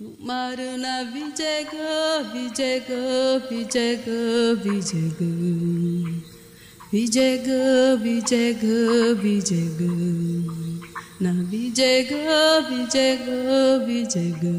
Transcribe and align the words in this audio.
Maruna 0.00 1.10
Vijayga, 1.12 2.22
Vijayga, 2.32 3.40
Vijayga, 3.50 4.54
Vijayga. 4.62 5.28
Vijayga, 6.92 7.96
Vijayga, 7.96 9.14
Vijayga. 9.22 9.90
Na 11.18 11.32
Vijayga, 11.50 12.62
Vijayga, 12.68 13.86
Vijayga. 13.86 14.54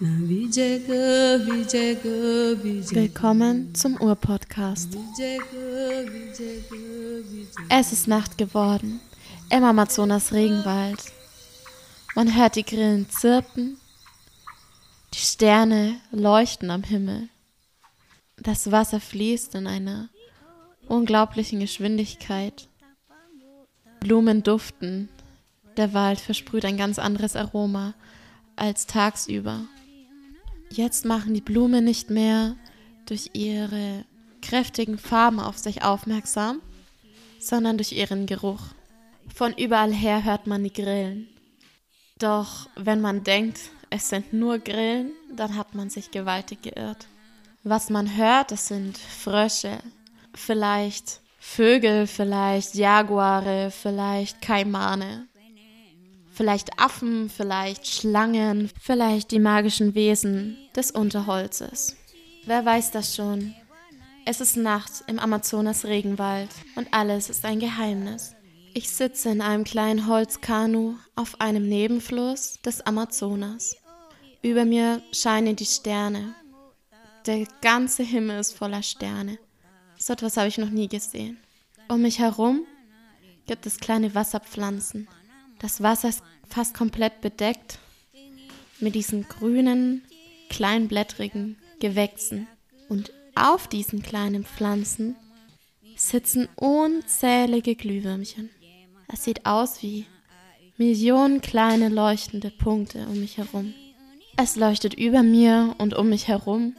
Na 0.00 0.10
Vijayga, 0.26 1.38
Vijayga, 1.46 2.56
Vijayga. 2.62 2.94
Willkommen 2.94 3.70
zum 3.74 3.96
Urpodcast. 4.00 4.88
Vijayga, 4.92 6.10
Vijayga, 6.10 7.22
Vijayga. 7.30 7.62
Es 7.68 7.92
ist 7.92 8.08
Nacht 8.08 8.36
geworden 8.36 9.00
im 9.50 9.62
Amazonas 9.62 10.32
Regenwald. 10.32 11.12
Man 12.16 12.34
hört 12.34 12.56
die 12.56 12.64
Grillen 12.64 13.06
zirpen, 13.08 13.78
Sterne 15.40 15.98
leuchten 16.12 16.70
am 16.70 16.82
Himmel. 16.82 17.30
Das 18.36 18.70
Wasser 18.72 19.00
fließt 19.00 19.54
in 19.54 19.66
einer 19.66 20.10
unglaublichen 20.86 21.60
Geschwindigkeit. 21.60 22.68
Blumen 24.00 24.42
duften. 24.42 25.08
Der 25.78 25.94
Wald 25.94 26.20
versprüht 26.20 26.66
ein 26.66 26.76
ganz 26.76 26.98
anderes 26.98 27.36
Aroma 27.36 27.94
als 28.54 28.86
tagsüber. 28.86 29.62
Jetzt 30.68 31.06
machen 31.06 31.32
die 31.32 31.40
Blumen 31.40 31.86
nicht 31.86 32.10
mehr 32.10 32.54
durch 33.06 33.30
ihre 33.32 34.04
kräftigen 34.42 34.98
Farben 34.98 35.40
auf 35.40 35.56
sich 35.56 35.82
aufmerksam, 35.82 36.60
sondern 37.38 37.78
durch 37.78 37.92
ihren 37.92 38.26
Geruch. 38.26 38.60
Von 39.34 39.54
überall 39.54 39.94
her 39.94 40.22
hört 40.22 40.46
man 40.46 40.62
die 40.62 40.72
Grillen. 40.74 41.28
Doch 42.18 42.68
wenn 42.76 43.00
man 43.00 43.24
denkt, 43.24 43.70
es 43.90 44.08
sind 44.08 44.32
nur 44.32 44.58
Grillen, 44.58 45.12
dann 45.34 45.56
hat 45.56 45.74
man 45.74 45.90
sich 45.90 46.10
gewaltig 46.10 46.62
geirrt. 46.62 47.08
Was 47.64 47.90
man 47.90 48.16
hört, 48.16 48.52
das 48.52 48.68
sind 48.68 48.96
Frösche, 48.96 49.78
vielleicht 50.34 51.20
Vögel, 51.38 52.06
vielleicht 52.06 52.74
Jaguare, 52.74 53.70
vielleicht 53.70 54.40
Kaimane, 54.40 55.26
vielleicht 56.32 56.78
Affen, 56.78 57.28
vielleicht 57.28 57.86
Schlangen, 57.86 58.70
vielleicht 58.80 59.30
die 59.30 59.40
magischen 59.40 59.94
Wesen 59.94 60.56
des 60.76 60.90
Unterholzes. 60.90 61.96
Wer 62.46 62.64
weiß 62.64 62.92
das 62.92 63.16
schon? 63.16 63.54
Es 64.24 64.40
ist 64.40 64.56
Nacht 64.56 65.04
im 65.06 65.18
Amazonas 65.18 65.84
Regenwald 65.84 66.50
und 66.76 66.88
alles 66.92 67.28
ist 67.28 67.44
ein 67.44 67.58
Geheimnis. 67.58 68.36
Ich 68.72 68.88
sitze 68.90 69.30
in 69.30 69.40
einem 69.40 69.64
kleinen 69.64 70.06
Holzkanu 70.06 70.94
auf 71.16 71.40
einem 71.40 71.68
Nebenfluss 71.68 72.60
des 72.64 72.80
Amazonas. 72.82 73.76
Über 74.42 74.64
mir 74.64 75.02
scheinen 75.12 75.54
die 75.54 75.66
Sterne. 75.66 76.34
Der 77.26 77.46
ganze 77.60 78.02
Himmel 78.02 78.40
ist 78.40 78.56
voller 78.56 78.82
Sterne. 78.82 79.38
So 79.98 80.14
etwas 80.14 80.38
habe 80.38 80.48
ich 80.48 80.56
noch 80.56 80.70
nie 80.70 80.88
gesehen. 80.88 81.36
Um 81.88 82.00
mich 82.02 82.18
herum 82.18 82.64
gibt 83.46 83.66
es 83.66 83.78
kleine 83.78 84.14
Wasserpflanzen. 84.14 85.08
Das 85.58 85.82
Wasser 85.82 86.08
ist 86.08 86.22
fast 86.48 86.72
komplett 86.72 87.20
bedeckt 87.20 87.78
mit 88.78 88.94
diesen 88.94 89.28
grünen, 89.28 90.02
kleinblättrigen 90.48 91.58
Gewächsen. 91.78 92.46
Und 92.88 93.12
auf 93.34 93.68
diesen 93.68 94.02
kleinen 94.02 94.44
Pflanzen 94.44 95.16
sitzen 95.96 96.48
unzählige 96.56 97.74
Glühwürmchen. 97.76 98.48
Es 99.06 99.24
sieht 99.24 99.44
aus 99.44 99.82
wie 99.82 100.06
Millionen 100.78 101.42
kleine 101.42 101.90
leuchtende 101.90 102.50
Punkte 102.50 103.06
um 103.06 103.20
mich 103.20 103.36
herum. 103.36 103.74
Es 104.36 104.56
leuchtet 104.56 104.94
über 104.94 105.22
mir 105.22 105.74
und 105.78 105.94
um 105.94 106.08
mich 106.08 106.28
herum. 106.28 106.76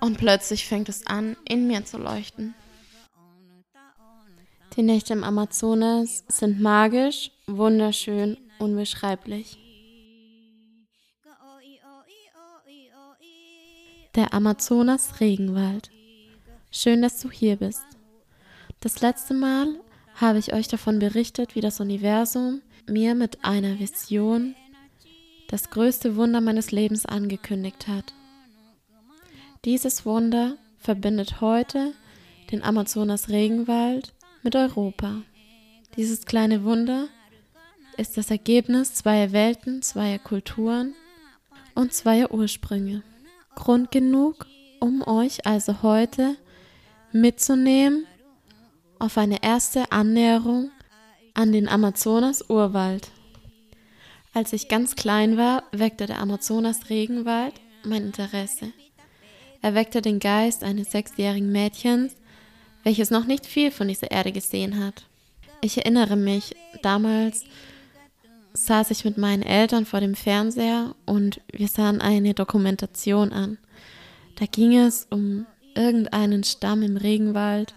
Und 0.00 0.18
plötzlich 0.18 0.66
fängt 0.66 0.88
es 0.88 1.06
an, 1.06 1.36
in 1.48 1.66
mir 1.66 1.84
zu 1.84 1.98
leuchten. 1.98 2.54
Die 4.76 4.82
Nächte 4.82 5.12
im 5.12 5.22
Amazonas 5.22 6.24
sind 6.28 6.60
magisch, 6.60 7.30
wunderschön, 7.46 8.38
unbeschreiblich. 8.58 9.58
Der 14.14 14.32
Amazonas 14.32 15.20
Regenwald. 15.20 15.90
Schön, 16.70 17.02
dass 17.02 17.20
du 17.20 17.30
hier 17.30 17.56
bist. 17.56 17.84
Das 18.80 19.00
letzte 19.00 19.34
Mal 19.34 19.78
habe 20.14 20.38
ich 20.38 20.54
euch 20.54 20.68
davon 20.68 20.98
berichtet, 20.98 21.54
wie 21.54 21.60
das 21.60 21.80
Universum 21.80 22.62
mir 22.86 23.14
mit 23.14 23.44
einer 23.44 23.78
Vision 23.78 24.54
das 25.52 25.68
größte 25.68 26.16
Wunder 26.16 26.40
meines 26.40 26.72
Lebens 26.72 27.04
angekündigt 27.04 27.86
hat. 27.86 28.14
Dieses 29.66 30.06
Wunder 30.06 30.56
verbindet 30.78 31.42
heute 31.42 31.92
den 32.50 32.62
Amazonas 32.62 33.28
Regenwald 33.28 34.14
mit 34.42 34.56
Europa. 34.56 35.20
Dieses 35.94 36.24
kleine 36.24 36.64
Wunder 36.64 37.08
ist 37.98 38.16
das 38.16 38.30
Ergebnis 38.30 38.94
zweier 38.94 39.32
Welten, 39.32 39.82
zweier 39.82 40.18
Kulturen 40.18 40.94
und 41.74 41.92
zweier 41.92 42.32
Ursprünge. 42.32 43.02
Grund 43.54 43.90
genug, 43.90 44.46
um 44.80 45.06
euch 45.06 45.44
also 45.44 45.82
heute 45.82 46.34
mitzunehmen 47.12 48.06
auf 48.98 49.18
eine 49.18 49.42
erste 49.42 49.92
Annäherung 49.92 50.70
an 51.34 51.52
den 51.52 51.68
Amazonas-Urwald. 51.68 53.10
Als 54.34 54.54
ich 54.54 54.68
ganz 54.68 54.96
klein 54.96 55.36
war, 55.36 55.64
weckte 55.72 56.06
der 56.06 56.20
Amazonas-Regenwald 56.20 57.54
mein 57.84 58.06
Interesse. 58.06 58.72
Er 59.60 59.74
weckte 59.74 60.00
den 60.00 60.20
Geist 60.20 60.64
eines 60.64 60.90
sechsjährigen 60.90 61.52
Mädchens, 61.52 62.16
welches 62.82 63.10
noch 63.10 63.26
nicht 63.26 63.44
viel 63.44 63.70
von 63.70 63.88
dieser 63.88 64.10
Erde 64.10 64.32
gesehen 64.32 64.82
hat. 64.82 65.04
Ich 65.60 65.76
erinnere 65.76 66.16
mich, 66.16 66.56
damals 66.82 67.44
saß 68.54 68.90
ich 68.90 69.04
mit 69.04 69.18
meinen 69.18 69.42
Eltern 69.42 69.84
vor 69.84 70.00
dem 70.00 70.14
Fernseher 70.14 70.94
und 71.04 71.40
wir 71.52 71.68
sahen 71.68 72.00
eine 72.00 72.32
Dokumentation 72.32 73.32
an. 73.32 73.58
Da 74.36 74.46
ging 74.46 74.76
es 74.76 75.06
um 75.10 75.46
irgendeinen 75.74 76.42
Stamm 76.42 76.82
im 76.82 76.96
Regenwald 76.96 77.74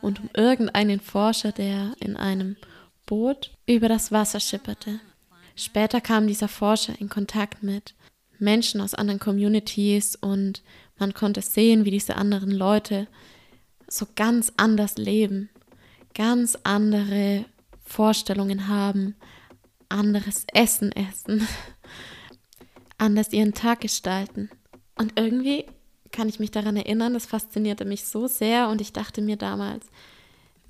und 0.00 0.20
um 0.20 0.30
irgendeinen 0.34 1.00
Forscher, 1.00 1.52
der 1.52 1.92
in 2.00 2.16
einem 2.16 2.56
Boot 3.06 3.50
über 3.66 3.88
das 3.88 4.10
Wasser 4.10 4.40
schipperte. 4.40 5.00
Später 5.60 6.00
kam 6.00 6.26
dieser 6.26 6.48
Forscher 6.48 6.98
in 6.98 7.10
Kontakt 7.10 7.62
mit 7.62 7.94
Menschen 8.38 8.80
aus 8.80 8.94
anderen 8.94 9.20
Communities 9.20 10.16
und 10.16 10.62
man 10.98 11.12
konnte 11.12 11.42
sehen, 11.42 11.84
wie 11.84 11.90
diese 11.90 12.16
anderen 12.16 12.50
Leute 12.50 13.08
so 13.86 14.06
ganz 14.16 14.50
anders 14.56 14.96
leben, 14.96 15.50
ganz 16.14 16.56
andere 16.62 17.44
Vorstellungen 17.84 18.68
haben, 18.68 19.16
anderes 19.90 20.46
Essen 20.54 20.92
essen, 20.92 21.46
anders 22.96 23.30
ihren 23.34 23.52
Tag 23.52 23.82
gestalten. 23.82 24.48
Und 24.96 25.20
irgendwie 25.20 25.66
kann 26.10 26.30
ich 26.30 26.40
mich 26.40 26.50
daran 26.50 26.76
erinnern, 26.78 27.12
das 27.12 27.26
faszinierte 27.26 27.84
mich 27.84 28.06
so 28.06 28.28
sehr 28.28 28.70
und 28.70 28.80
ich 28.80 28.94
dachte 28.94 29.20
mir 29.20 29.36
damals, 29.36 29.84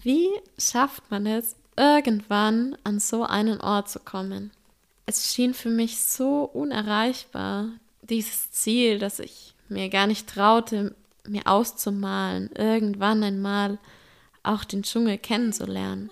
wie 0.03 0.29
schafft 0.59 1.09
man 1.13 1.27
es, 1.27 1.55
irgendwann 1.77 2.77
an 2.83 2.99
so 2.99 3.23
einen 3.23 3.61
Ort 3.61 3.89
zu 3.89 4.01
kommen? 4.01 4.51
Es 5.11 5.35
schien 5.35 5.55
für 5.55 5.71
mich 5.71 6.01
so 6.01 6.45
unerreichbar, 6.45 7.71
dieses 8.03 8.53
Ziel, 8.53 9.01
das 9.01 9.19
ich 9.19 9.55
mir 9.69 9.89
gar 9.89 10.07
nicht 10.07 10.29
traute, 10.29 10.95
mir 11.27 11.49
auszumalen, 11.49 12.49
irgendwann 12.57 13.25
einmal 13.25 13.79
auch 14.45 14.63
den 14.63 14.85
Dschungel 14.85 15.19
kennenzulernen. 15.19 16.11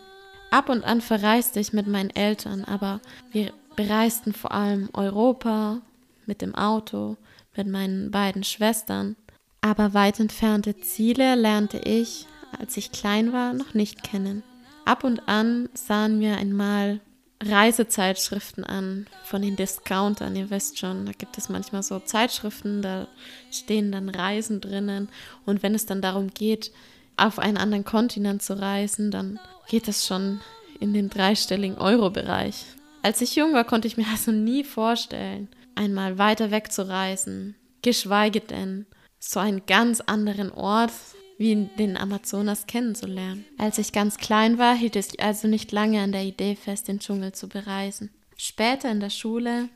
Ab 0.51 0.69
und 0.69 0.83
an 0.83 1.01
verreiste 1.01 1.61
ich 1.61 1.73
mit 1.73 1.87
meinen 1.87 2.11
Eltern, 2.11 2.65
aber 2.65 3.01
wir 3.31 3.53
bereisten 3.77 4.33
vor 4.33 4.51
allem 4.51 4.89
Europa 4.95 5.81
mit 6.27 6.43
dem 6.43 6.57
Auto, 6.57 7.17
mit 7.57 7.69
meinen 7.69 8.11
beiden 8.11 8.43
Schwestern. 8.43 9.15
Aber 9.61 9.95
weit 9.95 10.19
entfernte 10.19 10.77
Ziele 10.81 11.37
lernte 11.37 11.79
ich, 11.79 12.27
als 12.59 12.77
ich 12.77 12.91
klein 12.91 13.33
war, 13.33 13.53
noch 13.53 13.75
nicht 13.75 14.03
kennen. 14.03 14.43
Ab 14.85 15.05
und 15.05 15.29
an 15.29 15.69
sahen 15.73 16.19
wir 16.19 16.37
einmal 16.37 16.99
Reisezeitschriften 17.43 18.65
an 18.65 19.07
von 19.25 19.43
den 19.43 19.57
Discountern. 19.57 20.35
Ihr 20.35 20.51
wisst 20.51 20.79
schon, 20.79 21.07
da 21.07 21.13
gibt 21.13 21.39
es 21.39 21.49
manchmal 21.49 21.83
so 21.83 22.01
Zeitschriften, 22.01 22.83
da 22.83 23.07
stehen 23.51 23.93
dann 23.93 24.09
Reisen 24.09 24.61
drinnen. 24.61 25.09
Und 25.47 25.63
wenn 25.63 25.75
es 25.75 25.87
dann 25.87 26.03
darum 26.03 26.29
geht, 26.29 26.73
auf 27.17 27.39
einen 27.39 27.57
anderen 27.57 27.85
Kontinent 27.85 28.43
zu 28.43 28.59
reisen, 28.59 29.11
dann 29.11 29.39
geht 29.69 29.89
es 29.89 30.07
schon 30.07 30.41
in 30.81 30.93
den 30.93 31.11
dreistelligen 31.11 31.79
Euro-Bereich. 31.79 32.65
Als 33.03 33.21
ich 33.21 33.37
jung 33.37 33.53
war, 33.53 33.65
konnte 33.65 33.89
ich 33.89 33.97
mir 33.97 34.07
also 34.11 34.33
nie 34.33 34.65
vorstellen, 34.65 35.49
einmal 35.75 36.19
weiter 36.19 36.51
weg 36.51 36.73
zu 36.73 36.89
reisen, 36.89 37.55
geschweige 37.83 38.41
denn 38.41 38.87
so 39.21 39.41
einen 39.41 39.65
ganz 39.67 40.01
anderen 40.01 40.51
Ort 40.53 40.93
wie 41.39 41.69
den 41.79 41.97
Amazonas 41.97 42.67
kennenzulernen. 42.67 43.45
Als 43.57 43.79
ich 43.79 43.93
ganz 43.93 44.19
klein 44.19 44.59
war, 44.59 44.75
hielt 44.75 44.97
ich 44.97 45.23
also 45.23 45.49
nicht 45.49 45.73
lange 45.73 46.03
an 46.03 46.13
der 46.13 46.25
Idee 46.25 46.57
fest, 46.57 46.89
den 46.89 46.99
Dschungel 46.99 47.33
zu 47.33 47.49
bereisen. 47.49 48.11
Später 48.37 48.91
in 48.91 49.01
der 49.01 49.11
Schule 49.11 49.69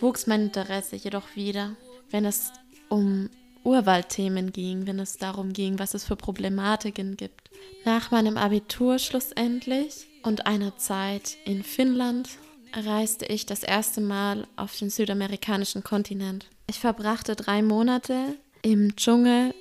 wuchs 0.00 0.26
mein 0.26 0.44
Interesse 0.44 0.96
jedoch 0.96 1.36
wieder, 1.36 1.76
wenn 2.10 2.24
es 2.24 2.52
um 2.88 3.28
Urwaldthemen 3.64 4.52
ging, 4.52 4.86
wenn 4.86 4.98
es 4.98 5.18
darum 5.18 5.52
ging, 5.52 5.78
was 5.78 5.94
es 5.94 6.04
für 6.04 6.16
Problematiken 6.16 7.16
gibt. 7.16 7.50
Nach 7.84 8.10
meinem 8.10 8.36
Abitur 8.36 8.98
schlussendlich 8.98 10.06
und 10.22 10.46
einer 10.46 10.76
Zeit 10.78 11.36
in 11.44 11.62
Finnland 11.62 12.30
reiste 12.72 13.26
ich 13.26 13.46
das 13.46 13.62
erste 13.62 14.00
Mal 14.00 14.46
auf 14.56 14.76
den 14.78 14.90
südamerikanischen 14.90 15.82
Kontinent. 15.82 16.46
Ich 16.66 16.78
verbrachte 16.78 17.36
drei 17.36 17.62
Monate 17.62 18.36
im 18.62 18.96
Dschungel 18.96 19.54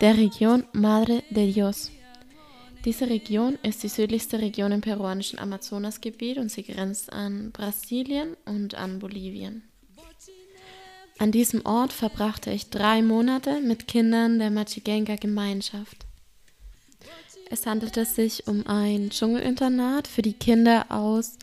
der 0.00 0.16
Region 0.16 0.64
Madre 0.72 1.24
de 1.30 1.52
Dios. 1.52 1.90
Diese 2.84 3.10
Region 3.10 3.58
ist 3.64 3.82
die 3.82 3.88
südlichste 3.88 4.38
Region 4.38 4.70
im 4.70 4.80
peruanischen 4.80 5.40
Amazonasgebiet 5.40 6.38
und 6.38 6.50
sie 6.50 6.62
grenzt 6.62 7.12
an 7.12 7.50
Brasilien 7.50 8.36
und 8.44 8.76
an 8.76 9.00
Bolivien. 9.00 9.64
An 11.18 11.32
diesem 11.32 11.66
Ort 11.66 11.92
verbrachte 11.92 12.52
ich 12.52 12.70
drei 12.70 13.02
Monate 13.02 13.60
mit 13.60 13.88
Kindern 13.88 14.38
der 14.38 14.50
Machigenga-Gemeinschaft. 14.50 16.06
Es 17.50 17.66
handelte 17.66 18.04
sich 18.04 18.46
um 18.46 18.66
ein 18.68 19.10
Dschungelinternat 19.10 20.06
für 20.06 20.22
die 20.22 20.34
Kinder 20.34 20.86
aus 20.90 21.38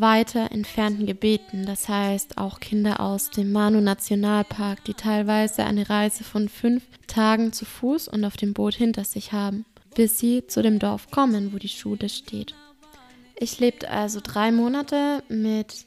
weiter 0.00 0.50
entfernten 0.50 1.06
Gebieten, 1.06 1.66
das 1.66 1.88
heißt 1.88 2.36
auch 2.36 2.58
Kinder 2.58 3.00
aus 3.00 3.30
dem 3.30 3.52
Manu 3.52 3.80
Nationalpark, 3.80 4.84
die 4.84 4.94
teilweise 4.94 5.64
eine 5.64 5.88
Reise 5.88 6.24
von 6.24 6.48
fünf 6.48 6.82
Tagen 7.06 7.52
zu 7.52 7.64
Fuß 7.64 8.08
und 8.08 8.24
auf 8.24 8.36
dem 8.36 8.54
Boot 8.54 8.74
hinter 8.74 9.04
sich 9.04 9.32
haben, 9.32 9.64
bis 9.94 10.18
sie 10.18 10.46
zu 10.46 10.62
dem 10.62 10.78
Dorf 10.78 11.10
kommen, 11.10 11.52
wo 11.52 11.58
die 11.58 11.68
Schule 11.68 12.08
steht. 12.08 12.54
Ich 13.36 13.60
lebte 13.60 13.88
also 13.88 14.20
drei 14.22 14.50
Monate 14.50 15.22
mit 15.28 15.86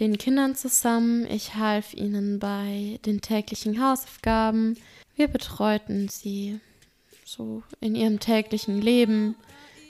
den 0.00 0.18
Kindern 0.18 0.54
zusammen. 0.54 1.26
Ich 1.30 1.54
half 1.54 1.94
ihnen 1.94 2.38
bei 2.38 2.98
den 3.06 3.20
täglichen 3.20 3.82
Hausaufgaben. 3.82 4.76
Wir 5.14 5.28
betreuten 5.28 6.08
sie 6.08 6.60
so 7.24 7.62
in 7.80 7.94
ihrem 7.94 8.20
täglichen 8.20 8.80
Leben. 8.80 9.36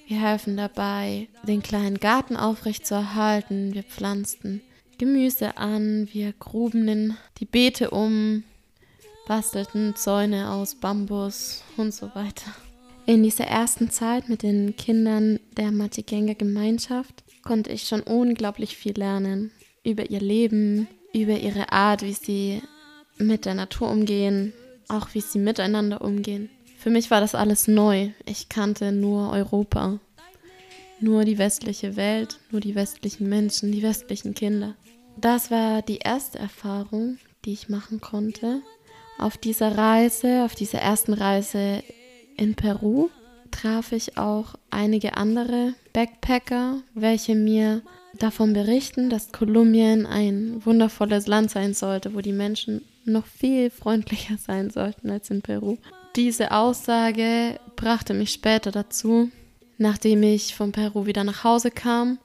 Wir 0.06 0.20
helfen 0.20 0.56
dabei, 0.56 1.28
den 1.42 1.62
kleinen 1.62 1.98
Garten 1.98 2.36
aufrechtzuerhalten. 2.36 3.74
Wir 3.74 3.82
pflanzten 3.82 4.62
Gemüse 4.98 5.56
an, 5.56 6.08
wir 6.12 6.32
gruben 6.32 7.16
die 7.38 7.44
Beete 7.44 7.90
um, 7.90 8.44
bastelten 9.26 9.96
Zäune 9.96 10.52
aus 10.52 10.76
Bambus 10.76 11.64
und 11.76 11.92
so 11.92 12.14
weiter. 12.14 12.52
In 13.04 13.24
dieser 13.24 13.46
ersten 13.46 13.90
Zeit 13.90 14.28
mit 14.28 14.42
den 14.42 14.76
Kindern 14.76 15.40
der 15.56 15.72
Matigenga 15.72 16.34
Gemeinschaft 16.34 17.24
konnte 17.42 17.70
ich 17.72 17.88
schon 17.88 18.02
unglaublich 18.02 18.76
viel 18.76 18.96
lernen 18.96 19.50
über 19.84 20.08
ihr 20.10 20.20
Leben, 20.20 20.86
über 21.12 21.36
ihre 21.38 21.72
Art, 21.72 22.02
wie 22.02 22.12
sie 22.12 22.62
mit 23.18 23.44
der 23.44 23.54
Natur 23.54 23.90
umgehen, 23.90 24.52
auch 24.88 25.08
wie 25.14 25.20
sie 25.20 25.40
miteinander 25.40 26.00
umgehen. 26.00 26.48
Für 26.86 26.92
mich 26.92 27.10
war 27.10 27.20
das 27.20 27.34
alles 27.34 27.66
neu. 27.66 28.10
Ich 28.26 28.48
kannte 28.48 28.92
nur 28.92 29.32
Europa, 29.32 29.98
nur 31.00 31.24
die 31.24 31.36
westliche 31.36 31.96
Welt, 31.96 32.38
nur 32.52 32.60
die 32.60 32.76
westlichen 32.76 33.28
Menschen, 33.28 33.72
die 33.72 33.82
westlichen 33.82 34.34
Kinder. 34.34 34.76
Das 35.16 35.50
war 35.50 35.82
die 35.82 35.96
erste 35.96 36.38
Erfahrung, 36.38 37.18
die 37.44 37.54
ich 37.54 37.68
machen 37.68 38.00
konnte. 38.00 38.62
Auf 39.18 39.36
dieser 39.36 39.76
Reise, 39.76 40.44
auf 40.44 40.54
dieser 40.54 40.78
ersten 40.78 41.12
Reise 41.12 41.82
in 42.36 42.54
Peru, 42.54 43.08
traf 43.50 43.90
ich 43.90 44.16
auch 44.16 44.54
einige 44.70 45.16
andere 45.16 45.74
Backpacker, 45.92 46.82
welche 46.94 47.34
mir 47.34 47.82
davon 48.20 48.52
berichten, 48.52 49.10
dass 49.10 49.32
Kolumbien 49.32 50.06
ein 50.06 50.64
wundervolles 50.64 51.26
Land 51.26 51.50
sein 51.50 51.74
sollte, 51.74 52.14
wo 52.14 52.20
die 52.20 52.30
Menschen 52.30 52.82
noch 53.04 53.26
viel 53.26 53.70
freundlicher 53.70 54.36
sein 54.38 54.70
sollten 54.70 55.10
als 55.10 55.30
in 55.30 55.42
Peru. 55.42 55.78
Diese 56.16 56.52
Aussage 56.52 57.60
brachte 57.76 58.14
mich 58.14 58.32
später 58.32 58.70
dazu, 58.70 59.30
nachdem 59.76 60.22
ich 60.22 60.54
von 60.54 60.72
Peru 60.72 61.04
wieder 61.04 61.24
nach 61.24 61.44
Hause 61.44 61.70
kam 61.70 62.18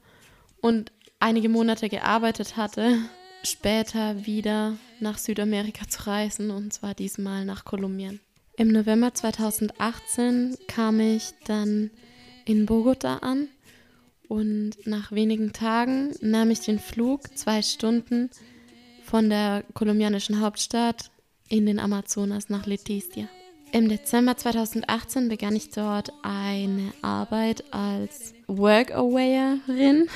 und 0.61 0.93
einige 1.19 1.49
Monate 1.49 1.89
gearbeitet 1.89 2.55
hatte, 2.55 2.99
später 3.43 4.25
wieder 4.25 4.77
nach 5.01 5.17
Südamerika 5.17 5.89
zu 5.89 6.07
reisen 6.07 6.51
und 6.51 6.71
zwar 6.71 6.93
diesmal 6.93 7.43
nach 7.43 7.65
Kolumbien. 7.65 8.21
Im 8.55 8.69
November 8.69 9.13
2018 9.13 10.57
kam 10.67 11.01
ich 11.01 11.31
dann 11.43 11.91
in 12.45 12.65
Bogota 12.65 13.17
an 13.17 13.49
und 14.29 14.75
nach 14.85 15.11
wenigen 15.11 15.51
Tagen 15.51 16.15
nahm 16.21 16.49
ich 16.49 16.61
den 16.61 16.79
Flug, 16.79 17.37
zwei 17.37 17.61
Stunden, 17.61 18.29
von 19.03 19.29
der 19.29 19.65
kolumbianischen 19.73 20.39
Hauptstadt 20.39 21.11
in 21.49 21.65
den 21.65 21.79
Amazonas 21.79 22.47
nach 22.47 22.65
Leticia. 22.65 23.27
Im 23.73 23.87
Dezember 23.87 24.35
2018 24.35 25.29
begann 25.29 25.55
ich 25.55 25.69
dort 25.69 26.11
eine 26.23 26.91
Arbeit 27.01 27.73
als 27.73 28.33
Workawayerin. 28.47 30.09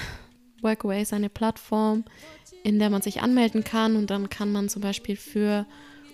Workaway 0.62 1.02
ist 1.02 1.13
eine 1.13 1.30
Plattform, 1.30 2.04
in 2.63 2.80
der 2.80 2.90
man 2.90 3.02
sich 3.02 3.22
anmelden 3.22 3.63
kann 3.63 3.96
und 3.96 4.10
dann 4.10 4.30
kann 4.30 4.52
man 4.52 4.68
zum 4.68 4.81
Beispiel 4.81 5.16
für 5.16 5.66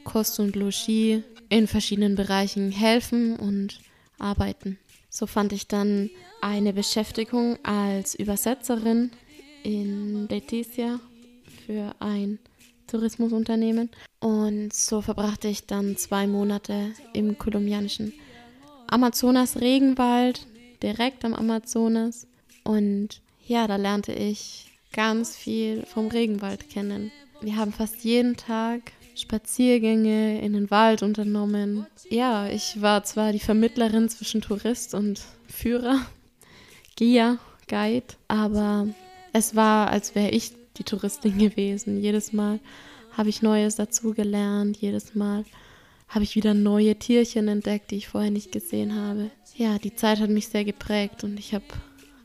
Kost 0.03 0.39
und 0.39 0.55
Logis 0.55 1.23
in 1.49 1.65
verschiedenen 1.65 2.13
Bereichen 2.13 2.71
helfen 2.71 3.35
und 3.37 3.79
arbeiten. 4.19 4.77
So 5.09 5.25
fand 5.25 5.51
ich 5.51 5.67
dann 5.67 6.11
eine 6.41 6.73
Beschäftigung 6.73 7.57
als 7.63 8.13
Übersetzerin 8.13 9.09
in 9.63 10.27
Leticia 10.27 10.99
für 11.65 11.95
ein 11.99 12.37
Tourismusunternehmen. 12.91 13.89
Und 14.19 14.73
so 14.73 15.01
verbrachte 15.01 15.47
ich 15.47 15.65
dann 15.65 15.97
zwei 15.97 16.27
Monate 16.27 16.91
im 17.13 17.37
kolumbianischen 17.37 18.13
Amazonas-Regenwald, 18.87 20.45
direkt 20.83 21.25
am 21.25 21.33
Amazonas. 21.33 22.27
Und 22.63 23.21
ja, 23.47 23.67
da 23.67 23.77
lernte 23.77 24.13
ich 24.13 24.71
ganz 24.93 25.35
viel 25.35 25.83
vom 25.85 26.07
Regenwald 26.07 26.69
kennen. 26.69 27.11
Wir 27.41 27.55
haben 27.55 27.71
fast 27.71 28.03
jeden 28.03 28.35
Tag 28.37 28.91
Spaziergänge 29.15 30.41
in 30.41 30.53
den 30.53 30.71
Wald 30.71 31.03
unternommen. 31.03 31.85
Ja, 32.09 32.47
ich 32.47 32.81
war 32.81 33.03
zwar 33.03 33.31
die 33.31 33.39
Vermittlerin 33.39 34.09
zwischen 34.09 34.41
Tourist 34.41 34.93
und 34.93 35.21
Führer, 35.47 35.99
Gia, 36.95 37.37
Guide, 37.67 38.15
aber 38.27 38.87
es 39.33 39.55
war, 39.55 39.89
als 39.89 40.15
wäre 40.15 40.29
ich 40.31 40.53
die 40.77 40.83
Touristin 40.83 41.37
gewesen. 41.37 42.01
Jedes 42.01 42.33
Mal 42.33 42.59
habe 43.11 43.29
ich 43.29 43.41
Neues 43.41 43.75
dazugelernt, 43.75 44.77
jedes 44.77 45.15
Mal 45.15 45.45
habe 46.07 46.23
ich 46.23 46.35
wieder 46.35 46.53
neue 46.53 46.95
Tierchen 46.95 47.47
entdeckt, 47.47 47.91
die 47.91 47.97
ich 47.97 48.09
vorher 48.09 48.31
nicht 48.31 48.51
gesehen 48.51 48.95
habe. 48.95 49.31
Ja, 49.55 49.77
die 49.77 49.95
Zeit 49.95 50.19
hat 50.19 50.29
mich 50.29 50.47
sehr 50.47 50.65
geprägt 50.65 51.23
und 51.23 51.39
ich 51.39 51.53
habe 51.53 51.65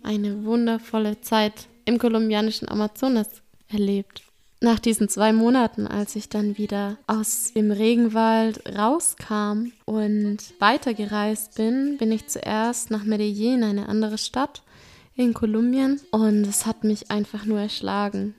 eine 0.03 0.45
wundervolle 0.45 1.21
Zeit 1.21 1.69
im 1.85 1.99
kolumbianischen 1.99 2.69
Amazonas 2.69 3.29
erlebt 3.69 4.23
nach 4.61 4.79
diesen 4.79 5.09
zwei 5.09 5.33
Monaten, 5.33 5.87
als 5.87 6.17
ich 6.17 6.29
dann 6.29 6.57
wieder 6.57 6.97
aus 7.07 7.53
dem 7.53 7.71
Regenwald 7.71 8.63
rauskam 8.77 9.73
und 9.85 10.39
weitergereist 10.59 11.57
bin, 11.57 11.99
bin 11.99 12.11
ich 12.11 12.27
zuerst 12.27 12.91
nach 12.91 13.05
Medellin, 13.05 13.63
eine 13.63 13.89
andere 13.89 14.19
Stadt 14.19 14.63
in 15.17 15.35
Kolumbien. 15.35 16.01
Und 16.11 16.45
es 16.45 16.67
hat 16.67 16.85
mich 16.85 17.11
einfach 17.11 17.45
nur 17.45 17.61
erschlagen. 17.61 18.35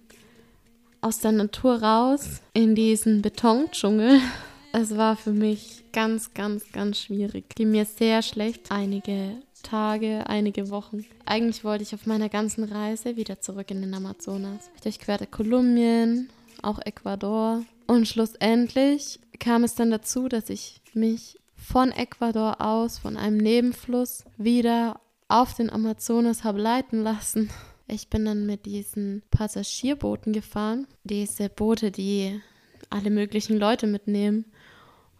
Aus 1.01 1.19
der 1.19 1.31
Natur 1.31 1.81
raus 1.81 2.41
in 2.53 2.75
diesen 2.75 3.21
Betondschungel. 3.21 4.19
Es 4.73 4.95
war 4.95 5.15
für 5.15 5.31
mich 5.31 5.85
ganz, 5.91 6.33
ganz, 6.35 6.71
ganz 6.71 6.99
schwierig. 6.99 7.45
Ging 7.55 7.71
mir 7.71 7.85
sehr 7.85 8.21
schlecht. 8.21 8.69
Einige 8.69 9.41
Tage, 9.63 10.25
einige 10.27 10.69
Wochen. 10.69 11.05
Eigentlich 11.25 11.63
wollte 11.63 11.83
ich 11.83 11.95
auf 11.95 12.05
meiner 12.05 12.29
ganzen 12.29 12.63
Reise 12.65 13.15
wieder 13.15 13.39
zurück 13.39 13.71
in 13.71 13.81
den 13.81 13.93
Amazonas. 13.93 14.69
Ich 14.75 14.81
durchquerte 14.81 15.25
Kolumbien, 15.25 16.29
auch 16.61 16.79
Ecuador. 16.79 17.63
Und 17.87 18.07
schlussendlich 18.07 19.19
kam 19.39 19.63
es 19.63 19.73
dann 19.73 19.89
dazu, 19.89 20.27
dass 20.27 20.49
ich 20.49 20.81
mich 20.93 21.39
von 21.55 21.91
Ecuador 21.91 22.61
aus, 22.61 22.99
von 22.99 23.17
einem 23.17 23.37
Nebenfluss, 23.37 24.25
wieder 24.37 24.99
auf 25.27 25.53
den 25.53 25.69
Amazonas 25.69 26.43
habe 26.43 26.61
leiten 26.61 27.03
lassen. 27.03 27.49
Ich 27.87 28.09
bin 28.09 28.25
dann 28.25 28.45
mit 28.45 28.65
diesen 28.65 29.23
Passagierbooten 29.31 30.33
gefahren. 30.33 30.87
Diese 31.03 31.49
Boote, 31.49 31.91
die 31.91 32.41
alle 32.89 33.09
möglichen 33.09 33.57
Leute 33.57 33.87
mitnehmen. 33.87 34.45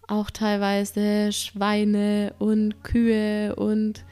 Auch 0.08 0.30
teilweise 0.30 1.32
Schweine 1.32 2.34
und 2.40 2.84
Kühe 2.84 3.56
und 3.56 4.06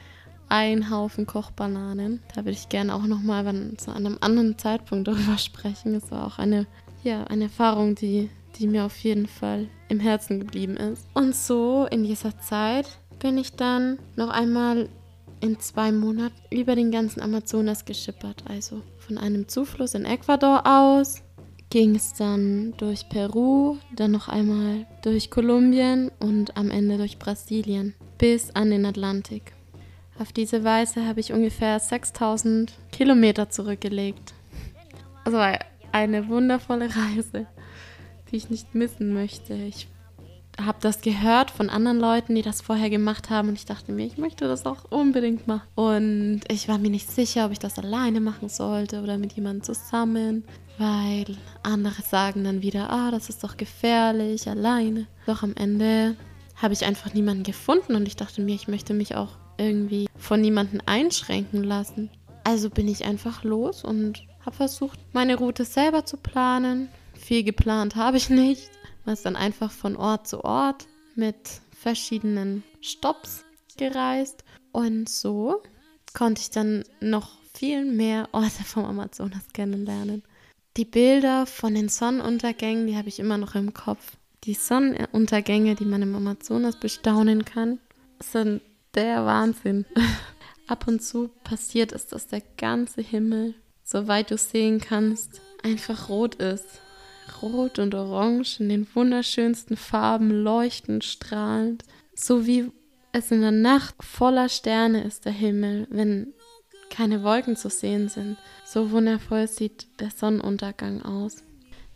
ein 0.48 0.90
Haufen 0.90 1.26
Kochbananen. 1.26 2.22
Da 2.34 2.42
würde 2.42 2.52
ich 2.52 2.68
gerne 2.68 2.94
auch 2.94 3.04
nochmal 3.04 3.44
zu 3.76 3.92
einem 3.92 4.18
anderen 4.20 4.58
Zeitpunkt 4.58 5.08
darüber 5.08 5.38
sprechen. 5.38 5.94
Es 5.94 6.10
war 6.10 6.26
auch 6.26 6.38
eine, 6.38 6.66
ja, 7.02 7.24
eine 7.24 7.44
Erfahrung, 7.44 7.94
die, 7.94 8.30
die 8.58 8.66
mir 8.66 8.84
auf 8.84 8.96
jeden 8.98 9.26
Fall 9.26 9.68
im 9.88 10.00
Herzen 10.00 10.40
geblieben 10.40 10.76
ist. 10.76 11.06
Und 11.14 11.34
so 11.34 11.86
in 11.90 12.04
dieser 12.04 12.38
Zeit 12.38 12.86
bin 13.18 13.38
ich 13.38 13.52
dann 13.52 13.98
noch 14.16 14.28
einmal 14.28 14.88
in 15.40 15.58
zwei 15.60 15.92
Monaten 15.92 16.36
über 16.50 16.74
den 16.74 16.90
ganzen 16.90 17.20
Amazonas 17.20 17.84
geschippert. 17.84 18.44
Also 18.48 18.82
von 18.98 19.18
einem 19.18 19.48
Zufluss 19.48 19.94
in 19.94 20.04
Ecuador 20.04 20.66
aus 20.66 21.22
ging 21.70 21.96
es 21.96 22.14
dann 22.14 22.74
durch 22.76 23.08
Peru, 23.08 23.76
dann 23.94 24.12
noch 24.12 24.28
einmal 24.28 24.86
durch 25.02 25.30
Kolumbien 25.30 26.10
und 26.20 26.56
am 26.56 26.70
Ende 26.70 26.96
durch 26.96 27.18
Brasilien 27.18 27.94
bis 28.18 28.50
an 28.52 28.70
den 28.70 28.86
Atlantik. 28.86 29.52
Auf 30.18 30.32
diese 30.32 30.64
Weise 30.64 31.06
habe 31.06 31.20
ich 31.20 31.32
ungefähr 31.32 31.78
6000 31.78 32.72
Kilometer 32.90 33.50
zurückgelegt. 33.50 34.32
Also 35.24 35.38
eine 35.92 36.28
wundervolle 36.28 36.88
Reise, 36.96 37.46
die 38.30 38.36
ich 38.36 38.48
nicht 38.48 38.74
missen 38.74 39.12
möchte. 39.12 39.54
Ich 39.54 39.88
habe 40.60 40.78
das 40.80 41.00
gehört 41.00 41.50
von 41.50 41.68
anderen 41.68 41.98
Leuten, 41.98 42.34
die 42.34 42.42
das 42.42 42.60
vorher 42.60 42.90
gemacht 42.90 43.30
haben 43.30 43.48
und 43.48 43.54
ich 43.54 43.66
dachte 43.66 43.92
mir, 43.92 44.06
ich 44.06 44.16
möchte 44.16 44.48
das 44.48 44.64
auch 44.64 44.90
unbedingt 44.90 45.46
machen. 45.46 45.68
Und 45.74 46.40
ich 46.48 46.68
war 46.68 46.78
mir 46.78 46.90
nicht 46.90 47.10
sicher, 47.10 47.46
ob 47.46 47.52
ich 47.52 47.58
das 47.58 47.78
alleine 47.78 48.20
machen 48.20 48.48
sollte 48.48 49.02
oder 49.02 49.18
mit 49.18 49.34
jemandem 49.34 49.62
zusammen, 49.62 50.44
weil 50.78 51.26
andere 51.62 52.02
sagen 52.02 52.44
dann 52.44 52.62
wieder, 52.62 52.90
ah, 52.90 53.10
das 53.10 53.28
ist 53.28 53.44
doch 53.44 53.56
gefährlich, 53.56 54.48
alleine. 54.48 55.06
Doch 55.26 55.42
am 55.42 55.54
Ende 55.56 56.16
habe 56.56 56.72
ich 56.72 56.84
einfach 56.84 57.12
niemanden 57.12 57.42
gefunden 57.42 57.94
und 57.94 58.06
ich 58.08 58.16
dachte 58.16 58.40
mir, 58.40 58.54
ich 58.54 58.68
möchte 58.68 58.94
mich 58.94 59.14
auch 59.14 59.32
irgendwie 59.58 60.06
von 60.16 60.40
niemandem 60.40 60.80
einschränken 60.86 61.64
lassen. 61.64 62.10
Also 62.44 62.70
bin 62.70 62.88
ich 62.88 63.04
einfach 63.04 63.44
los 63.44 63.84
und 63.84 64.22
habe 64.44 64.56
versucht, 64.56 64.98
meine 65.12 65.36
Route 65.36 65.64
selber 65.64 66.04
zu 66.04 66.16
planen. 66.16 66.88
Viel 67.14 67.42
geplant 67.42 67.96
habe 67.96 68.16
ich 68.16 68.30
nicht. 68.30 68.70
Ist 69.06 69.24
dann 69.24 69.36
einfach 69.36 69.70
von 69.70 69.96
Ort 69.96 70.26
zu 70.26 70.44
Ort 70.44 70.86
mit 71.14 71.36
verschiedenen 71.78 72.62
Stops 72.80 73.44
gereist. 73.76 74.44
Und 74.72 75.08
so 75.08 75.62
konnte 76.12 76.42
ich 76.42 76.50
dann 76.50 76.84
noch 77.00 77.30
viel 77.54 77.84
mehr 77.84 78.28
Orte 78.32 78.64
vom 78.64 78.84
Amazonas 78.84 79.52
kennenlernen. 79.52 80.22
Die 80.76 80.84
Bilder 80.84 81.46
von 81.46 81.74
den 81.74 81.88
Sonnenuntergängen, 81.88 82.86
die 82.86 82.96
habe 82.96 83.08
ich 83.08 83.18
immer 83.18 83.38
noch 83.38 83.54
im 83.54 83.72
Kopf. 83.72 84.16
Die 84.44 84.54
Sonnenuntergänge, 84.54 85.74
die 85.74 85.86
man 85.86 86.02
im 86.02 86.14
Amazonas 86.14 86.76
bestaunen 86.76 87.44
kann, 87.44 87.78
sind 88.20 88.60
der 88.94 89.24
Wahnsinn. 89.24 89.86
Ab 90.66 90.86
und 90.86 91.02
zu 91.02 91.30
passiert 91.44 91.92
es, 91.92 92.08
dass 92.08 92.26
der 92.26 92.42
ganze 92.56 93.00
Himmel, 93.00 93.54
soweit 93.84 94.30
du 94.30 94.36
sehen 94.36 94.80
kannst, 94.80 95.40
einfach 95.62 96.08
rot 96.08 96.34
ist. 96.36 96.66
Rot 97.42 97.78
und 97.78 97.94
Orange 97.94 98.60
in 98.60 98.68
den 98.68 98.86
wunderschönsten 98.94 99.76
Farben, 99.76 100.30
leuchtend, 100.30 101.04
strahlend. 101.04 101.84
So 102.14 102.46
wie 102.46 102.70
es 103.12 103.30
in 103.30 103.40
der 103.40 103.50
Nacht 103.50 103.94
voller 104.00 104.48
Sterne 104.48 105.04
ist, 105.04 105.24
der 105.24 105.32
Himmel, 105.32 105.86
wenn 105.90 106.34
keine 106.90 107.22
Wolken 107.22 107.56
zu 107.56 107.68
sehen 107.68 108.08
sind. 108.08 108.36
So 108.64 108.90
wundervoll 108.90 109.48
sieht 109.48 110.00
der 110.00 110.10
Sonnenuntergang 110.10 111.02
aus. 111.02 111.42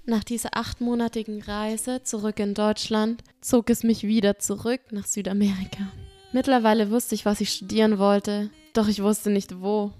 Nach 0.07 0.25
dieser 0.25 0.57
achtmonatigen 0.57 1.43
Reise 1.43 2.03
zurück 2.03 2.39
in 2.41 2.55
Deutschland 2.55 3.23
zog 3.41 3.71
es 3.71 3.83
mich 3.83 4.03
wieder 4.03 4.39
zurück 4.39 4.81
nach 4.91 5.07
Südamerika. 5.07 5.93
Mittlerweile 6.33 6.91
wusste 6.91 7.15
ich, 7.15 7.25
was 7.25 7.41
ich 7.41 7.51
studieren 7.53 7.99
wollte, 7.99 8.51
doch 8.73 8.89
ich 8.89 9.03
wusste 9.03 9.31
nicht 9.31 9.61
wo. 9.61 9.93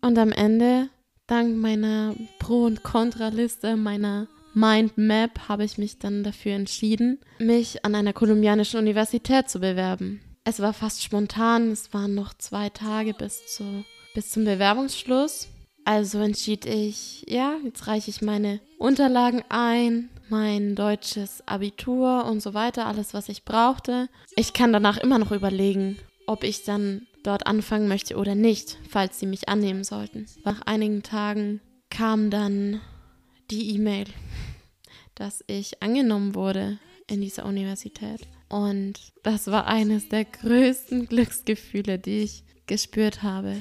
Und 0.00 0.18
am 0.18 0.32
Ende, 0.32 0.88
dank 1.26 1.56
meiner 1.56 2.14
Pro- 2.38 2.64
und 2.64 2.82
Kontraliste, 2.82 3.76
meiner 3.76 4.26
Mindmap, 4.54 5.48
habe 5.48 5.64
ich 5.64 5.78
mich 5.78 5.98
dann 5.98 6.24
dafür 6.24 6.52
entschieden, 6.52 7.18
mich 7.38 7.84
an 7.84 7.94
einer 7.94 8.12
kolumbianischen 8.12 8.78
Universität 8.78 9.48
zu 9.48 9.60
bewerben. 9.60 10.20
Es 10.44 10.60
war 10.60 10.72
fast 10.72 11.02
spontan, 11.02 11.70
es 11.70 11.92
waren 11.94 12.14
noch 12.14 12.34
zwei 12.34 12.68
Tage 12.68 13.14
bis, 13.14 13.46
zu, 13.46 13.84
bis 14.14 14.30
zum 14.30 14.44
Bewerbungsschluss. 14.44 15.48
Also 15.84 16.20
entschied 16.20 16.64
ich, 16.66 17.24
ja, 17.28 17.56
jetzt 17.64 17.86
reiche 17.86 18.10
ich 18.10 18.22
meine 18.22 18.60
Unterlagen 18.78 19.42
ein, 19.50 20.08
mein 20.28 20.74
deutsches 20.74 21.46
Abitur 21.46 22.24
und 22.24 22.40
so 22.40 22.54
weiter, 22.54 22.86
alles, 22.86 23.12
was 23.12 23.28
ich 23.28 23.44
brauchte. 23.44 24.08
Ich 24.36 24.52
kann 24.54 24.72
danach 24.72 24.98
immer 24.98 25.18
noch 25.18 25.32
überlegen, 25.32 25.98
ob 26.26 26.44
ich 26.44 26.64
dann 26.64 27.06
dort 27.22 27.46
anfangen 27.46 27.88
möchte 27.88 28.16
oder 28.16 28.34
nicht, 28.34 28.78
falls 28.88 29.18
sie 29.18 29.26
mich 29.26 29.48
annehmen 29.48 29.84
sollten. 29.84 30.26
Nach 30.44 30.62
einigen 30.62 31.02
Tagen 31.02 31.60
kam 31.90 32.30
dann 32.30 32.80
die 33.50 33.74
E-Mail, 33.74 34.06
dass 35.14 35.44
ich 35.46 35.82
angenommen 35.82 36.34
wurde 36.34 36.78
in 37.06 37.20
dieser 37.20 37.44
Universität. 37.44 38.20
Und 38.48 38.94
das 39.22 39.48
war 39.48 39.66
eines 39.66 40.08
der 40.08 40.24
größten 40.24 41.06
Glücksgefühle, 41.08 41.98
die 41.98 42.20
ich 42.20 42.44
gespürt 42.66 43.22
habe. 43.22 43.56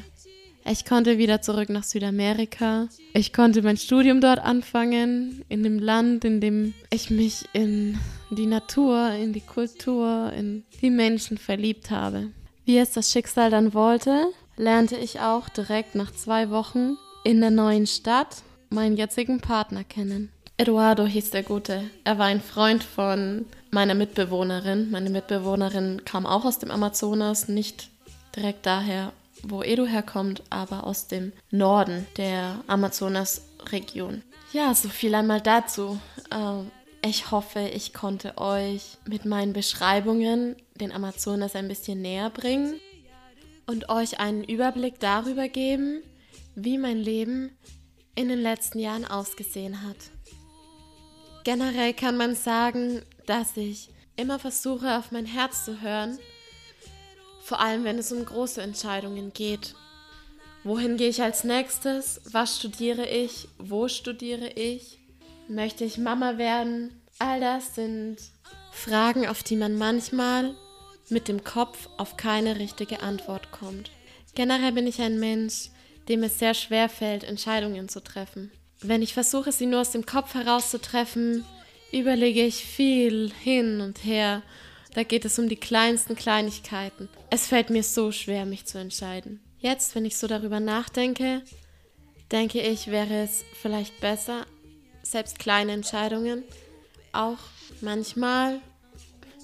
Ich 0.65 0.85
konnte 0.85 1.17
wieder 1.17 1.41
zurück 1.41 1.69
nach 1.69 1.83
Südamerika. 1.83 2.87
Ich 3.13 3.33
konnte 3.33 3.61
mein 3.61 3.75
Studium 3.75 4.21
dort 4.21 4.39
anfangen, 4.39 5.43
in 5.49 5.61
dem 5.63 5.77
Land, 5.77 6.23
in 6.23 6.39
dem 6.39 6.73
ich 6.89 7.09
mich 7.09 7.43
in 7.51 7.97
die 8.31 8.45
Natur, 8.45 9.09
in 9.11 9.33
die 9.33 9.41
Kultur, 9.41 10.31
in 10.33 10.63
die 10.81 10.89
Menschen 10.89 11.37
verliebt 11.37 11.91
habe. 11.91 12.31
Wie 12.63 12.77
es 12.77 12.91
das 12.91 13.11
Schicksal 13.11 13.49
dann 13.49 13.73
wollte, 13.73 14.27
lernte 14.55 14.95
ich 14.95 15.19
auch 15.19 15.49
direkt 15.49 15.95
nach 15.95 16.13
zwei 16.13 16.49
Wochen 16.49 16.97
in 17.25 17.41
der 17.41 17.51
neuen 17.51 17.85
Stadt 17.85 18.43
meinen 18.73 18.97
jetzigen 18.97 19.39
Partner 19.39 19.83
kennen. 19.83 20.31
Eduardo 20.57 21.05
hieß 21.05 21.31
der 21.31 21.43
Gute. 21.43 21.89
Er 22.03 22.17
war 22.19 22.27
ein 22.27 22.41
Freund 22.41 22.83
von 22.83 23.45
meiner 23.71 23.95
Mitbewohnerin. 23.95 24.91
Meine 24.91 25.09
Mitbewohnerin 25.09 26.03
kam 26.05 26.25
auch 26.25 26.45
aus 26.45 26.59
dem 26.59 26.69
Amazonas, 26.69 27.47
nicht 27.47 27.89
direkt 28.35 28.65
daher, 28.65 29.13
wo 29.41 29.63
Edu 29.63 29.85
herkommt, 29.85 30.43
aber 30.49 30.85
aus 30.85 31.07
dem 31.07 31.33
Norden 31.49 32.05
der 32.17 32.59
Amazonas-Region. 32.67 34.21
Ja, 34.51 34.73
so 34.75 34.89
viel 34.89 35.15
einmal 35.15 35.41
dazu. 35.41 35.99
Ähm, 36.31 36.69
ich 37.03 37.31
hoffe, 37.31 37.59
ich 37.73 37.93
konnte 37.93 38.37
euch 38.37 38.97
mit 39.07 39.25
meinen 39.25 39.53
Beschreibungen 39.53 40.55
den 40.75 40.91
Amazonas 40.91 41.55
ein 41.55 41.67
bisschen 41.67 42.01
näher 42.01 42.29
bringen 42.29 42.75
und 43.65 43.89
euch 43.89 44.19
einen 44.19 44.43
Überblick 44.43 44.99
darüber 44.99 45.47
geben, 45.49 46.01
wie 46.55 46.77
mein 46.77 46.97
Leben 46.97 47.49
in 48.15 48.29
den 48.29 48.41
letzten 48.41 48.79
Jahren 48.79 49.05
ausgesehen 49.05 49.81
hat. 49.83 49.97
Generell 51.43 51.93
kann 51.93 52.17
man 52.17 52.35
sagen, 52.35 53.01
dass 53.25 53.57
ich 53.57 53.89
immer 54.15 54.39
versuche, 54.39 54.97
auf 54.97 55.11
mein 55.11 55.25
Herz 55.25 55.65
zu 55.65 55.81
hören 55.81 56.17
vor 57.43 57.59
allem, 57.59 57.83
wenn 57.83 57.99
es 57.99 58.11
um 58.11 58.23
große 58.23 58.61
Entscheidungen 58.61 59.33
geht. 59.33 59.75
Wohin 60.63 60.95
gehe 60.95 61.09
ich 61.09 61.21
als 61.21 61.43
nächstes? 61.43 62.21
Was 62.31 62.57
studiere 62.57 63.05
ich? 63.05 63.49
Wo 63.57 63.89
studiere 63.89 64.47
ich? 64.47 64.99
Möchte 65.49 65.83
ich 65.83 65.97
Mama 65.97 66.37
werden? 66.37 67.01
All 67.19 67.41
das 67.41 67.75
sind 67.75 68.17
Fragen, 68.71 69.27
auf 69.27 69.43
die 69.43 69.57
man 69.57 69.77
manchmal 69.77 70.55
mit 71.09 71.27
dem 71.27 71.43
Kopf 71.43 71.89
auf 71.97 72.15
keine 72.15 72.57
richtige 72.59 73.01
Antwort 73.01 73.51
kommt. 73.51 73.91
Generell 74.35 74.71
bin 74.71 74.87
ich 74.87 75.01
ein 75.01 75.19
Mensch, 75.19 75.69
dem 76.09 76.23
es 76.23 76.39
sehr 76.39 76.53
schwer 76.53 76.89
fällt, 76.89 77.23
Entscheidungen 77.23 77.89
zu 77.89 78.03
treffen. 78.03 78.51
Wenn 78.81 79.01
ich 79.01 79.13
versuche, 79.13 79.51
sie 79.51 79.65
nur 79.65 79.81
aus 79.81 79.91
dem 79.91 80.05
Kopf 80.05 80.33
herauszutreffen, 80.33 81.45
überlege 81.91 82.43
ich 82.43 82.65
viel 82.65 83.31
hin 83.43 83.81
und 83.81 84.03
her 84.03 84.43
da 84.93 85.03
geht 85.03 85.25
es 85.25 85.39
um 85.39 85.49
die 85.49 85.55
kleinsten 85.55 86.15
Kleinigkeiten. 86.15 87.09
Es 87.29 87.47
fällt 87.47 87.69
mir 87.69 87.83
so 87.83 88.11
schwer, 88.11 88.45
mich 88.45 88.65
zu 88.65 88.77
entscheiden. 88.77 89.41
Jetzt, 89.59 89.95
wenn 89.95 90.05
ich 90.05 90.17
so 90.17 90.27
darüber 90.27 90.59
nachdenke, 90.59 91.41
denke 92.31 92.61
ich, 92.61 92.87
wäre 92.87 93.23
es 93.23 93.43
vielleicht 93.59 93.99
besser, 93.99 94.45
selbst 95.01 95.39
kleine 95.39 95.71
Entscheidungen 95.71 96.43
auch 97.11 97.39
manchmal, 97.81 98.59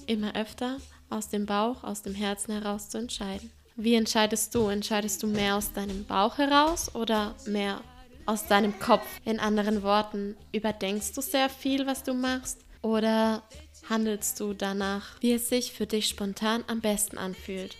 immer 0.06 0.34
öfter, 0.34 0.78
aus 1.08 1.28
dem 1.28 1.46
Bauch, 1.46 1.84
aus 1.84 2.02
dem 2.02 2.14
Herzen 2.14 2.52
heraus 2.52 2.88
zu 2.88 2.98
entscheiden. 2.98 3.50
Wie 3.76 3.94
entscheidest 3.94 4.54
du? 4.54 4.68
Entscheidest 4.68 5.22
du 5.22 5.26
mehr 5.26 5.56
aus 5.56 5.72
deinem 5.72 6.04
Bauch 6.04 6.38
heraus 6.38 6.94
oder 6.94 7.34
mehr 7.46 7.80
aus 8.26 8.46
deinem 8.46 8.78
Kopf? 8.78 9.06
In 9.24 9.40
anderen 9.40 9.82
Worten, 9.82 10.36
überdenkst 10.52 11.12
du 11.14 11.20
sehr 11.20 11.48
viel, 11.48 11.86
was 11.86 12.02
du 12.02 12.14
machst? 12.14 12.64
Oder 12.82 13.42
handelst 13.88 14.38
du 14.40 14.54
danach, 14.54 15.20
wie 15.20 15.32
es 15.32 15.48
sich 15.48 15.72
für 15.72 15.86
dich 15.86 16.08
spontan 16.08 16.64
am 16.68 16.80
besten 16.80 17.18
anfühlt. 17.18 17.76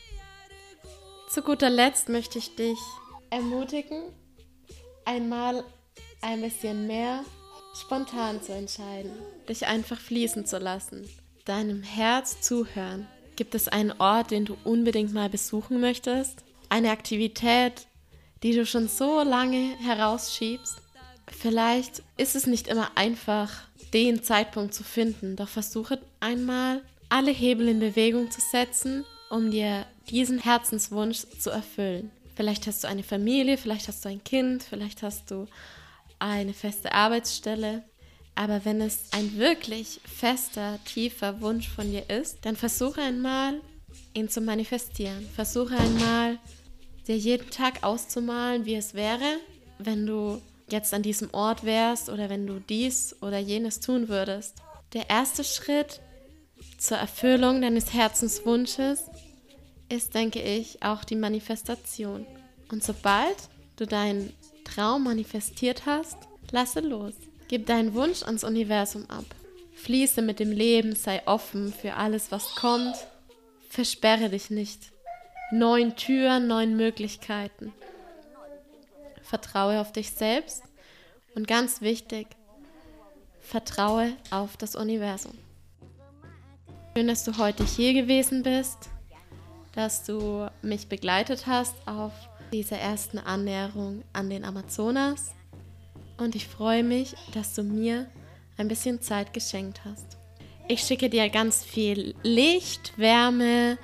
Zu 1.30 1.42
guter 1.42 1.70
Letzt 1.70 2.08
möchte 2.08 2.38
ich 2.38 2.56
dich 2.56 2.78
ermutigen, 3.30 4.02
einmal 5.04 5.64
ein 6.20 6.42
bisschen 6.42 6.86
mehr 6.86 7.24
spontan 7.74 8.42
zu 8.42 8.52
entscheiden, 8.52 9.12
dich 9.48 9.66
einfach 9.66 9.98
fließen 9.98 10.44
zu 10.44 10.58
lassen, 10.58 11.08
deinem 11.44 11.82
Herz 11.82 12.40
zuhören. 12.40 13.06
Gibt 13.40 13.54
es 13.54 13.68
einen 13.68 13.92
Ort, 13.98 14.32
den 14.32 14.44
du 14.44 14.54
unbedingt 14.64 15.14
mal 15.14 15.30
besuchen 15.30 15.80
möchtest? 15.80 16.44
Eine 16.68 16.90
Aktivität, 16.90 17.86
die 18.42 18.52
du 18.52 18.66
schon 18.66 18.86
so 18.86 19.22
lange 19.22 19.78
herausschiebst? 19.78 20.76
Vielleicht 21.26 22.02
ist 22.18 22.36
es 22.36 22.46
nicht 22.46 22.68
immer 22.68 22.90
einfach, 22.96 23.50
den 23.94 24.22
Zeitpunkt 24.22 24.74
zu 24.74 24.84
finden. 24.84 25.36
Doch 25.36 25.48
versuche 25.48 25.98
einmal, 26.20 26.82
alle 27.08 27.30
Hebel 27.30 27.68
in 27.68 27.80
Bewegung 27.80 28.30
zu 28.30 28.42
setzen, 28.42 29.06
um 29.30 29.50
dir 29.50 29.86
diesen 30.10 30.38
Herzenswunsch 30.40 31.24
zu 31.38 31.48
erfüllen. 31.48 32.10
Vielleicht 32.36 32.66
hast 32.66 32.84
du 32.84 32.88
eine 32.88 33.02
Familie, 33.02 33.56
vielleicht 33.56 33.88
hast 33.88 34.04
du 34.04 34.10
ein 34.10 34.22
Kind, 34.22 34.64
vielleicht 34.64 35.02
hast 35.02 35.30
du 35.30 35.46
eine 36.18 36.52
feste 36.52 36.92
Arbeitsstelle. 36.92 37.84
Aber 38.40 38.64
wenn 38.64 38.80
es 38.80 39.00
ein 39.10 39.36
wirklich 39.36 40.00
fester, 40.02 40.78
tiefer 40.86 41.42
Wunsch 41.42 41.68
von 41.68 41.90
dir 41.90 42.08
ist, 42.08 42.38
dann 42.40 42.56
versuche 42.56 43.02
einmal, 43.02 43.60
ihn 44.14 44.30
zu 44.30 44.40
manifestieren. 44.40 45.28
Versuche 45.34 45.76
einmal, 45.76 46.38
dir 47.06 47.18
jeden 47.18 47.50
Tag 47.50 47.84
auszumalen, 47.84 48.64
wie 48.64 48.76
es 48.76 48.94
wäre, 48.94 49.36
wenn 49.78 50.06
du 50.06 50.40
jetzt 50.70 50.94
an 50.94 51.02
diesem 51.02 51.28
Ort 51.34 51.64
wärst 51.64 52.08
oder 52.08 52.30
wenn 52.30 52.46
du 52.46 52.60
dies 52.60 53.14
oder 53.20 53.36
jenes 53.36 53.80
tun 53.80 54.08
würdest. 54.08 54.54
Der 54.94 55.10
erste 55.10 55.44
Schritt 55.44 56.00
zur 56.78 56.96
Erfüllung 56.96 57.60
deines 57.60 57.92
Herzenswunsches 57.92 59.02
ist, 59.90 60.14
denke 60.14 60.40
ich, 60.40 60.82
auch 60.82 61.04
die 61.04 61.16
Manifestation. 61.16 62.24
Und 62.72 62.82
sobald 62.82 63.36
du 63.76 63.86
deinen 63.86 64.32
Traum 64.64 65.04
manifestiert 65.04 65.84
hast, 65.84 66.16
lasse 66.52 66.80
los. 66.80 67.12
Gib 67.50 67.66
deinen 67.66 67.94
Wunsch 67.94 68.22
ans 68.22 68.44
Universum 68.44 69.10
ab. 69.10 69.24
Fließe 69.74 70.22
mit 70.22 70.38
dem 70.38 70.52
Leben, 70.52 70.94
sei 70.94 71.20
offen 71.26 71.72
für 71.72 71.94
alles, 71.94 72.30
was 72.30 72.54
kommt. 72.54 72.94
Versperre 73.68 74.30
dich 74.30 74.50
nicht. 74.50 74.92
Neun 75.50 75.96
Türen, 75.96 76.46
neun 76.46 76.76
Möglichkeiten. 76.76 77.72
Vertraue 79.22 79.80
auf 79.80 79.90
dich 79.90 80.12
selbst 80.12 80.62
und 81.34 81.48
ganz 81.48 81.80
wichtig, 81.80 82.28
vertraue 83.40 84.12
auf 84.30 84.56
das 84.56 84.76
Universum. 84.76 85.36
Schön, 86.96 87.08
dass 87.08 87.24
du 87.24 87.36
heute 87.36 87.64
hier 87.64 87.94
gewesen 87.94 88.44
bist, 88.44 88.90
dass 89.72 90.04
du 90.04 90.48
mich 90.62 90.86
begleitet 90.86 91.48
hast 91.48 91.74
auf 91.88 92.12
dieser 92.52 92.78
ersten 92.78 93.18
Annäherung 93.18 94.04
an 94.12 94.30
den 94.30 94.44
Amazonas 94.44 95.34
und 96.20 96.34
ich 96.34 96.46
freue 96.46 96.82
mich, 96.82 97.14
dass 97.32 97.54
du 97.54 97.62
mir 97.62 98.06
ein 98.56 98.68
bisschen 98.68 99.00
Zeit 99.00 99.32
geschenkt 99.32 99.80
hast. 99.84 100.18
Ich 100.68 100.80
schicke 100.80 101.08
dir 101.08 101.28
ganz 101.30 101.64
viel 101.64 102.14
Licht, 102.22 102.96
Wärme 102.96 103.78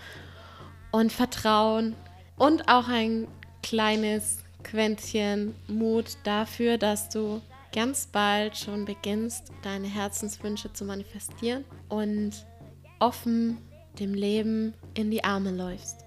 und 0.92 1.12
Vertrauen 1.12 1.96
und 2.36 2.68
auch 2.68 2.88
ein 2.88 3.26
kleines 3.62 4.38
Quäntchen 4.62 5.54
Mut 5.66 6.16
dafür, 6.24 6.78
dass 6.78 7.08
du 7.08 7.40
ganz 7.72 8.06
bald 8.06 8.56
schon 8.56 8.84
beginnst, 8.84 9.52
deine 9.62 9.88
Herzenswünsche 9.88 10.72
zu 10.72 10.84
manifestieren 10.84 11.64
und 11.88 12.32
offen 13.00 13.58
dem 13.98 14.14
Leben 14.14 14.74
in 14.94 15.10
die 15.10 15.24
Arme 15.24 15.50
läufst. 15.50 16.04